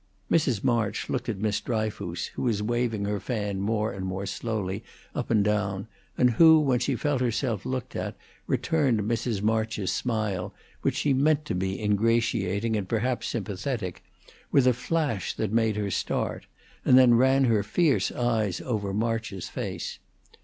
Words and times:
Mrs. 0.31 0.63
March 0.63 1.11
looked 1.11 1.29
at 1.29 1.37
Miss 1.37 1.61
Dryfoos, 1.61 2.31
who 2.33 2.41
was 2.41 2.63
waving 2.63 3.05
her 3.05 3.19
fan 3.19 3.61
more 3.61 3.91
and 3.93 4.03
more 4.03 4.25
slowly 4.25 4.83
up 5.13 5.29
and 5.29 5.43
down, 5.43 5.87
and 6.17 6.31
who, 6.31 6.59
when 6.59 6.79
she 6.79 6.95
felt 6.95 7.21
herself 7.21 7.67
looked 7.67 7.95
at, 7.95 8.17
returned 8.47 9.01
Mrs. 9.01 9.43
March's 9.43 9.91
smile, 9.91 10.55
which 10.81 10.95
she 10.95 11.13
meant 11.13 11.45
to 11.45 11.53
be 11.53 11.79
ingratiating 11.79 12.75
and 12.75 12.89
perhaps 12.89 13.27
sympathetic, 13.27 14.03
with 14.51 14.65
a 14.65 14.73
flash 14.73 15.35
that 15.35 15.53
made 15.53 15.75
her 15.75 15.91
start, 15.91 16.47
and 16.83 16.97
then 16.97 17.13
ran 17.13 17.43
her 17.43 17.61
fierce 17.61 18.11
eyes 18.11 18.59
over 18.61 18.95
March's 18.95 19.49
face. 19.49 19.99